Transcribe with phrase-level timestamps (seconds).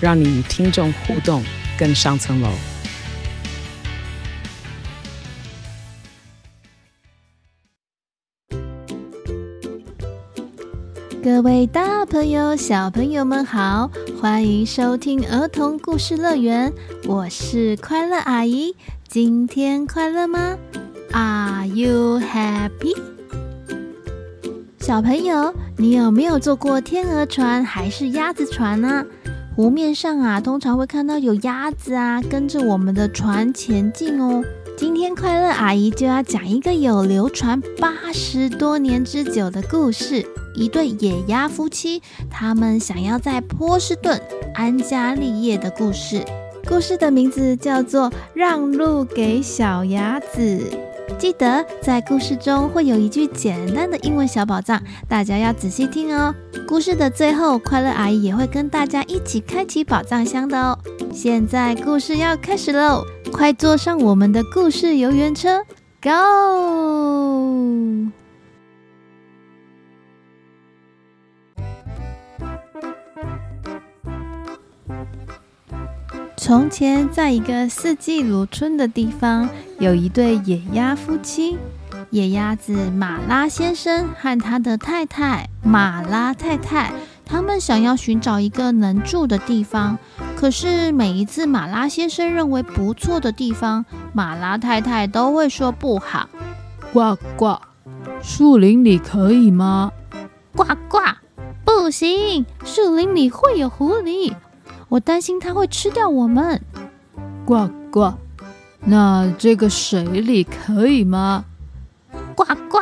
[0.00, 1.42] 让你与听众互动
[1.78, 2.48] 更上层楼。
[11.22, 13.90] 各位大朋友、小朋友们好，
[14.20, 16.72] 欢迎收听儿童故事乐园，
[17.04, 18.74] 我是快乐阿姨。
[19.08, 20.56] 今天快乐吗
[21.12, 22.96] ？Are you happy？
[24.80, 29.04] 小朋友，你有没有坐过天鹅船还是鸭子船呢？
[29.58, 34.40] 湖面上啊，通常会看到有鸭子啊，跟着我们的船前进哦。
[34.76, 40.24] 今天快乐阿姨就要讲一个有流传八十多年之久的故事。
[40.54, 44.22] 一对野鸭夫妻，他们想要在波士顿
[44.54, 46.24] 安家立业的故事。
[46.68, 50.38] 故事的名字叫做《让路给小鸭子》。
[51.18, 56.32] 记得在故事中会有一句简单的英文小宝藏，大家要仔细听哦。
[56.66, 60.78] 故事的最后，快乐阿姨也会跟大家一起开启宝藏箱的哦。
[61.12, 65.64] 现在故事要开始喽，快坐上我们的故事游园车
[66.00, 66.10] ，Go！
[76.36, 81.56] 从前，在一个四季如春的地方，有一对野鸭夫妻。
[82.10, 86.90] 野鸭子马拉先生和他的太太马拉太太，
[87.24, 89.98] 他们想要寻找一个能住的地方。
[90.34, 96.28] 可是每一次马拉先生认为不错的地方，马拉太太都会说不好。
[96.92, 97.58] 呱呱，
[98.22, 99.92] 树林里可以吗？
[100.56, 100.98] 呱呱，
[101.64, 104.32] 不行，树林里会有狐狸。
[104.88, 106.62] 我担心它会吃掉我们。
[107.44, 108.14] 呱呱，
[108.90, 111.44] 那这个水里可以吗？
[112.34, 112.78] 呱呱，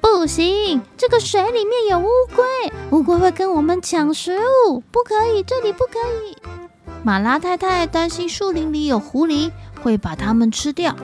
[0.00, 6.36] 不行，这个水里面有乌龟，乌龟会跟我们抢食物，不可以，这里不可以。
[7.02, 9.50] 马拉太太担心树林里有狐狸
[9.82, 10.94] 会把它们吃掉，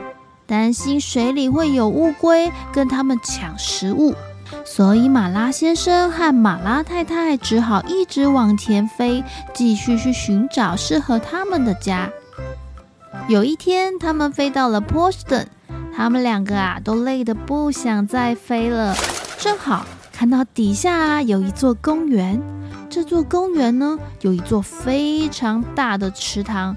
[0.46, 4.14] 担心水里会有乌龟跟他们抢食物。
[4.64, 12.08] 所以马拉先生和马拉太太只好一直往前飞，继续去寻找适合他们的家。
[13.28, 15.46] 有一天，他们飞到了波士顿，
[15.94, 18.96] 他们两个啊都累得不想再飞了。
[19.38, 22.42] 正好看到底下啊有一座公园，
[22.88, 26.76] 这座公园呢有一座非常大的池塘，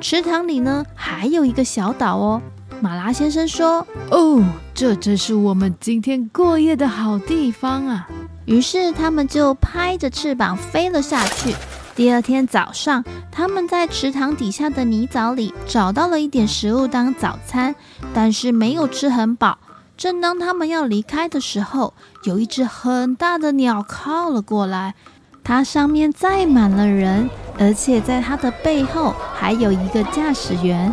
[0.00, 2.42] 池塘里呢还有一个小岛哦。
[2.80, 4.42] 马拉先生说：“哦，
[4.74, 8.08] 这真是我们今天过夜的好地方啊！”
[8.46, 11.54] 于是他们就拍着翅膀飞了下去。
[11.96, 17.74] 第二天早上，他们在池塘底下的泥沼里找到了一点食物当早餐，
[18.12, 19.58] 但是没有吃很饱。
[19.96, 21.94] 正当他们要离开的时候，
[22.24, 24.96] 有一只很大的鸟靠了过来，
[25.44, 30.92] 它上面载满了人，而且在它的背后还有一个驾驶员。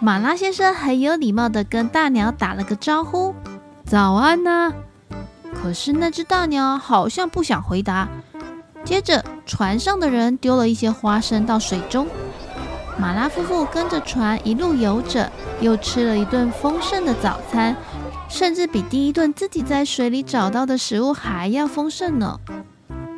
[0.00, 3.34] 马拉先生很有礼貌地跟大鸟打了个招呼
[3.84, 4.72] ：“早安呢。”
[5.52, 8.08] 可是那只大鸟好像不想回答。
[8.84, 12.06] 接着，船上的人丢了一些花生到水中。
[12.98, 15.30] 马拉夫妇跟着船一路游着，
[15.60, 17.76] 又吃了一顿丰盛的早餐，
[18.28, 22.38] 甚至比第一顿自己在水里找到的食物还要丰盛呢。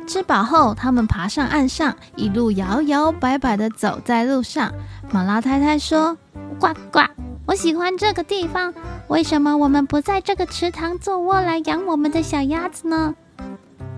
[0.07, 4.71] 吃饱后，他们爬上岸上，一路摇摇摆摆地走在路上。
[5.11, 6.17] 马拉太太说
[6.59, 6.99] ：“呱呱，
[7.45, 8.73] 我喜欢这个地方。
[9.07, 13.15] 为什么我们不在这个池塘做窝来养我们的小鸭子呢？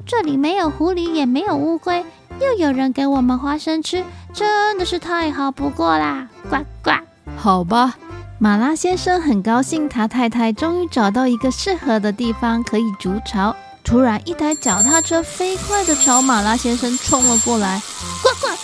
[0.06, 2.06] 这里没有狐狸，也没有乌龟，
[2.40, 4.04] 又有人给我们花生吃，
[4.34, 6.28] 真的是太好不过啦！
[6.50, 6.92] 呱呱，
[7.36, 7.96] 好吧。”
[8.38, 13.56] 马拉先生很高兴，他太太终于找到一个适合的地方可以筑巢。
[13.84, 17.82] 突然，一台脚踏车飞快地朝马拉先生冲了过来。
[18.22, 18.55] 呱呱！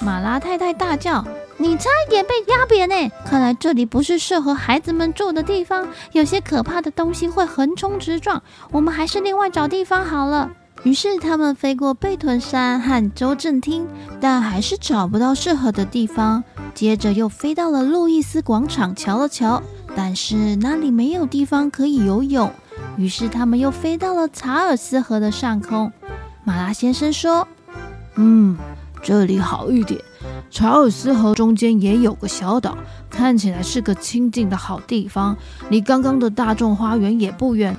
[0.00, 1.24] 马拉太太大叫
[1.58, 3.10] ：“你差一点被压扁呢！
[3.24, 8.42] 看来这里不是适合孩子们住的地方，有些可怕的东西会横冲直撞。
[8.70, 10.50] 我们还是另外找地方好了。”
[10.84, 13.84] 于是他们飞过贝屯山和州政厅，
[14.20, 16.44] 但还是找不到适合的地方。
[16.72, 19.60] 接着又飞到了路易斯广场瞧了瞧，
[19.96, 22.48] 但是那里没有地方可以游泳。
[22.96, 25.92] 于是他们又飞到了查尔斯河的上空。
[26.44, 27.48] 马拉先生说
[28.14, 28.56] ：“嗯，
[29.02, 30.00] 这里好一点。
[30.50, 32.76] 查尔斯河中间也有个小岛，
[33.10, 35.36] 看起来是个清静的好地方，
[35.68, 37.76] 离刚刚的大众花园也不远。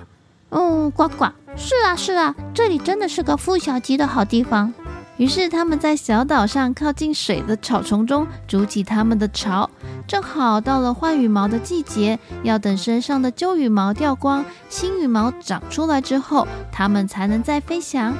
[0.49, 1.25] 嗯，呱呱，
[1.55, 4.73] 是啊是啊，这里真的是个孵小鸡的好地方。
[5.17, 9.69] 于是他们在小岛上靠近水的草丛中筑起他们的巢。
[10.07, 18.15] 正好到了换羽毛的季节，要等身上的旧羽毛掉光，新羽毛长出来之后，他们才能再飞翔。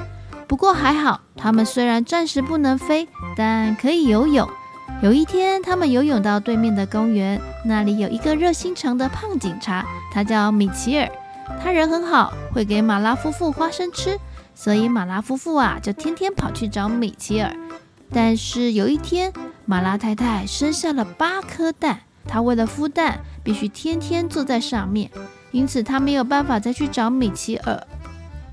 [0.50, 3.06] 不过还好，他们虽然暂时不能飞，
[3.36, 4.50] 但可以游泳。
[5.00, 11.08] 有一天，他们游泳到对面的公园，那里有一个热心肠的胖警察，他叫米奇尔，
[11.62, 14.18] 他人很好，会给马拉夫妇花生吃。
[14.52, 17.54] 所以马拉夫妇啊，就天天跑去找米奇尔。
[18.12, 19.32] 但是有一天，
[19.66, 25.12] 马拉太太生下了八颗蛋，她为了孵蛋，必须天天坐在上面，
[25.52, 27.86] 因此她没有办法再去找米奇尔。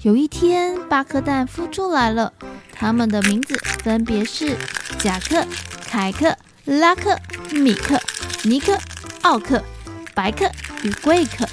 [0.07, 2.31] 有一天，八颗蛋孵出来了，
[2.71, 4.55] 它们的名字分别是
[4.97, 5.45] 贾克、
[5.85, 6.33] 凯克、
[6.63, 7.19] 拉克、
[7.51, 7.99] 米克、
[8.43, 8.77] 尼克、
[9.23, 9.61] 奥克、
[10.15, 10.49] 白克
[10.83, 11.45] 与贵克。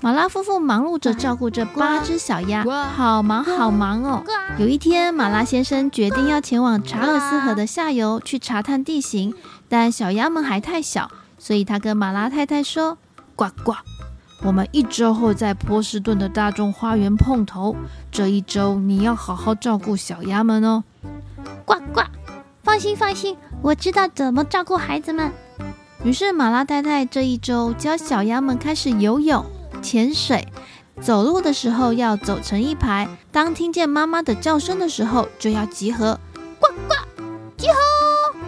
[0.00, 2.64] 马拉夫妇忙碌着照顾这八只小鸭，
[2.94, 4.22] 好忙好忙哦。
[4.58, 9.34] 有一天，马拉先生决定要前往查尔斯河的下游去查探地形，
[9.68, 12.96] 但小鸭们还太小，所以他跟马拉太太说
[13.34, 13.72] ：“呱呱，
[14.42, 17.74] 我们一周后在波士顿的大众花园碰头。
[18.10, 20.84] 这一周你要好好照顾小鸭们哦。
[21.64, 22.02] ”“呱呱，
[22.62, 25.32] 放心放心，我知道怎么照顾孩子们。”
[26.04, 29.44] 于是马拉太太这一周教小鸭们开始游泳。
[29.82, 30.46] 潜水，
[31.00, 33.08] 走路的时候要走成一排。
[33.30, 36.18] 当听见妈妈的叫声的时候，就要集合。
[36.58, 36.94] 呱呱，
[37.56, 37.74] 集合！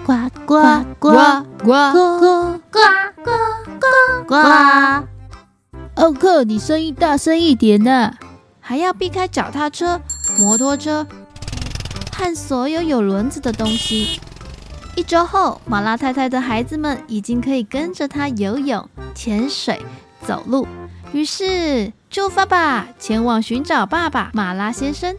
[0.05, 0.15] 呱
[0.47, 0.63] 呱
[0.99, 1.11] 呱
[1.65, 2.59] 呱呱
[3.23, 3.31] 呱
[4.27, 5.08] 呱呱！
[5.99, 8.13] 奥克，你声音大声一点呐！
[8.61, 10.01] 还要避开脚踏车、
[10.39, 11.05] 摩托车
[12.13, 14.21] 和所有有轮子的东西。
[14.95, 19.83] 一周后，马拉太太的孩子们已经可以跟着她游泳、潜水、
[20.25, 20.69] 走路。
[21.13, 25.17] 于是出发吧，前往寻找爸爸马拉先生。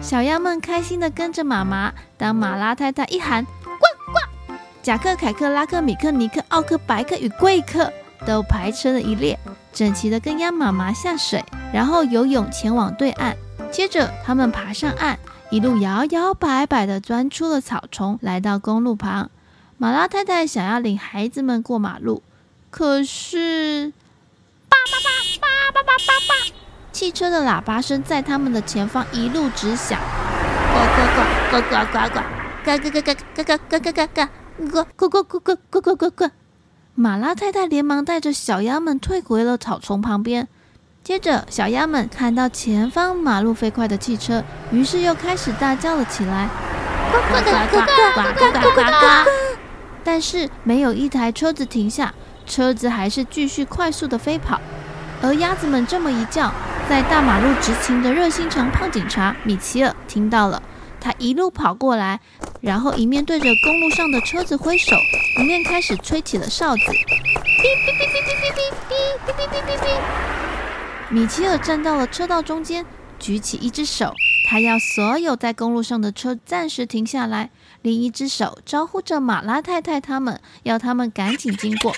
[0.00, 1.92] 小鸭们开心地跟着妈妈。
[2.16, 3.70] 当马拉太太一喊“呱
[4.10, 7.92] 呱”，贾克、凯克、拉克、米克、尼克、奥克、白克与贵克
[8.24, 9.38] 都排成了一列，
[9.72, 13.36] 整齐地跟鸭妈妈下水，然后游泳前往对岸。
[13.70, 15.18] 接着他们爬上岸，
[15.50, 19.30] 一路摇摇摆摆地钻出了草丛，来到公路旁。
[19.78, 22.22] 马拉太太想要领孩子们过马路，
[22.70, 23.92] 可是。
[24.68, 25.08] 叭叭叭
[25.40, 26.54] 叭叭叭叭叭
[26.92, 29.98] 汽车的喇叭声在他们的前方一路直响，
[30.72, 32.20] 呱呱呱呱呱呱呱呱，
[32.64, 34.28] 嘎嘎嘎嘎嘎嘎嘎嘎嘎嘎，
[34.70, 36.30] 呱呱呱呱呱呱呱呱呱。
[36.94, 40.46] 马拉太太连忙带着小鸭们退回了草丛旁边。
[41.02, 46.48] 接着，小鸭们看到前方马路飞快的汽车，于是又开始大叫了起来，
[47.10, 49.30] 呱呱呱呱呱呱呱呱呱。
[50.04, 52.12] 但是没有一台车子停下，
[52.46, 54.60] 车子还是继续快速的飞跑。
[55.22, 56.52] 而鸭子们这么一叫，
[56.90, 60.62] 在大马路执勤的热心肠胖警察米奇尔听到了，
[61.02, 62.20] 他一路跑过来，
[62.60, 64.94] 然后一面对着公路上的车子挥手，
[65.40, 66.82] 一面开始吹起了哨子。
[66.82, 68.94] 哔哔哔哔哔哔哔哔
[69.26, 69.84] 哔哔哔哔哔。
[71.10, 72.86] 米奇尔站到了车道中间，
[73.18, 74.14] 举起一只手，
[74.48, 77.50] 他要所有在公路上的车暂时停下来，
[77.82, 81.92] 另一只手招呼着马拉太太他们，要他们赶紧经过。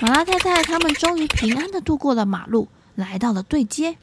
[0.00, 3.96] 马拉太太他们终于平安地度过了马路，来到了对街。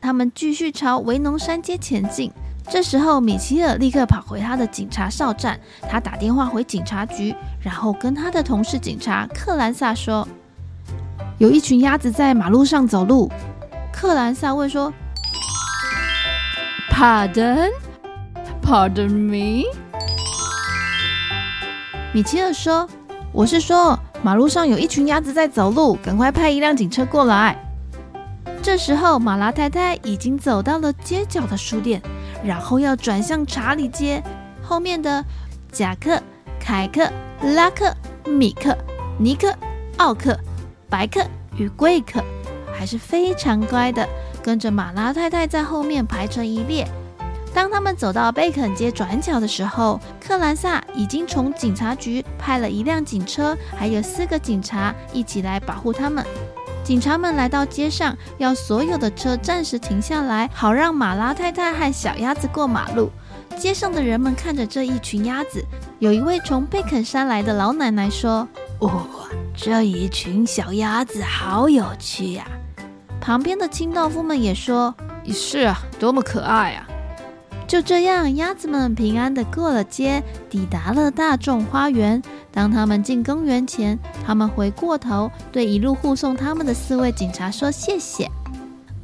[0.00, 2.30] 他们继续朝维农山街前进。
[2.70, 10.26] 这时候，米奇尔立刻跑回他的警察哨站，他打电话回警察局，然后跟他的同事警察克兰萨说
[11.38, 13.30] ：“有一群鸭子在马路上走路。”
[13.92, 14.92] 克兰萨问说
[16.90, 17.70] ：“Pardon?
[18.62, 19.64] Pardon me?”
[22.14, 22.88] 米奇尔说
[23.32, 27.56] ：“我是说。”马路上有一群鸭子在走路，赶快派一辆警车过来。
[28.62, 32.00] 这时候，马拉太太已经走到了街角的书店，
[32.44, 34.22] 然后要转向查理街。
[34.62, 35.24] 后面的
[35.70, 36.20] 贾克、
[36.58, 37.10] 凯克、
[37.54, 37.94] 拉克、
[38.24, 38.76] 米克、
[39.18, 39.52] 尼克、
[39.98, 40.38] 奥克、
[40.88, 41.20] 白克
[41.56, 42.22] 与贵克
[42.72, 44.08] 还是非常乖的，
[44.42, 46.86] 跟着马拉太太在后面排成一列。
[47.54, 56.24] 当他们走到贝肯街转角的时候，克兰萨已经从警察局派了一辆警车，还有四个警察一起来保护他们。
[56.84, 63.08] 警察们来到街上，要所有的车暂时停下来，好让马拉太太和小鸭子过马路。
[63.56, 65.64] 街上的人们看着这一群鸭子，
[66.00, 68.48] 有一位从贝肯山来的老奶奶说
[68.80, 69.06] ：“哦，
[69.56, 72.44] 这一群小鸭子好有趣呀！”
[73.20, 74.92] 旁边的清道夫们也说
[75.32, 76.88] ：“是啊，多么可爱啊！”
[77.68, 82.20] 就这样，鸭子们平安地过了街，抵达了大众花园。
[82.52, 88.30] 当他们进公园前，他们回过头，对一路护送他们的四位警察说：“谢谢。”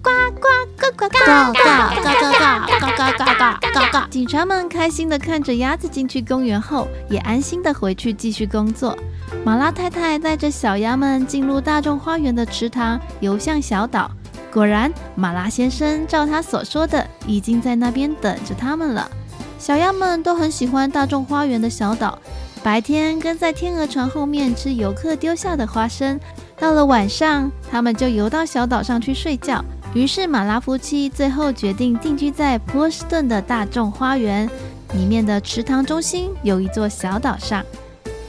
[0.01, 1.63] 呱呱呱呱呱呱呱
[1.95, 4.09] 呱呱呱呱呱呱呱呱！
[4.11, 8.97] 警察们开心地看着鸭子进去公园后，也安心地回去继续工作。
[9.45, 14.11] 马拉太太带着小鸭们进入大众花园的池塘，游向小岛。
[14.53, 19.11] 果然，马拉先生照他所说的，已经在那边等着他们了。
[19.59, 22.19] 小鸭们都很喜欢大众花园的小岛，
[22.63, 26.19] 白天跟在天鹅船后面吃游客丢下的花生，
[26.59, 29.65] 到了晚上，他们就游到小岛上去睡觉。
[29.95, 34.49] 于是，马拉夫妻最后决定定居在波士顿的大众花园
[34.93, 37.65] 里面的池塘中心有一座小岛上。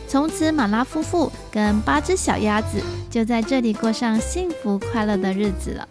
[0.08, 5.88] 从此，马拉夫妇跟八只小鸭子就在这里过上幸福快乐的日子了。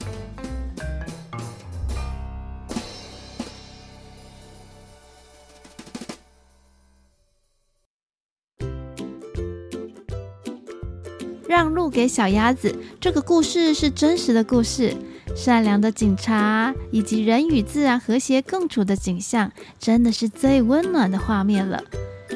[11.49, 14.95] 让路给小鸭子，这个故事是真实的故事。
[15.35, 21.83] 善良的警察以及人与自然和谐共处的景象，真的是最温暖的画面了。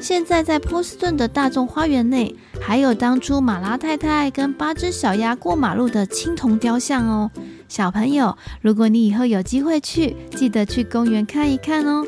[0.01, 7.31] 现在在波士顿的大众花园内，还有当初马拉太太跟八只小鸭过马路的青铜雕像哦。
[7.69, 12.03] 小朋友，如果你以后有机会去，记得去公园看一看哦。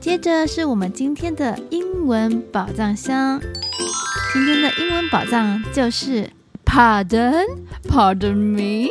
[0.00, 3.40] 接着是我们今天的英文宝藏箱，
[4.32, 6.26] 今天的英文宝藏就是
[6.64, 7.44] Pardon,
[7.86, 8.88] pardon me。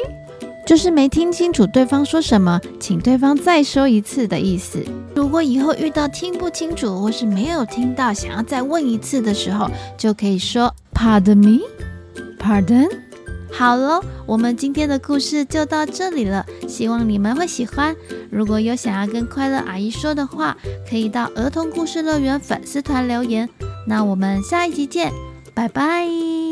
[0.68, 4.86] 就是没听清楚对方说什么，请对方再说一次的意思。
[5.16, 9.68] 如果以后遇到听不清楚或是没有听到，想要再问一次的时候，
[9.98, 11.62] 就可以说 Pardon me,
[12.40, 12.88] pardon。
[13.52, 17.96] 好了，我们今天的故事就到这里了，希望你们会喜欢。
[18.30, 20.56] 如果有想要跟快乐阿姨说的话，
[20.88, 23.50] 可以到儿童故事乐园粉丝团留言。
[23.88, 25.12] 那我们下一集见，
[25.54, 26.51] 拜拜。